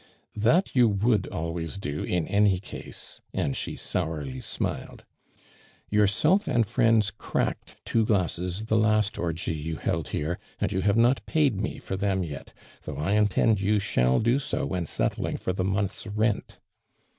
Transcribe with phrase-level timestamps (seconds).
[0.35, 5.05] "That you would always do in any case," and she sourly smiled."
[5.91, 10.97] Yourself and friends cracked two glasses the last orgy you held here, and you have
[10.97, 12.51] not paid me for them yet,
[12.81, 16.57] though I intend you shall do 60 when settling for the month's rent."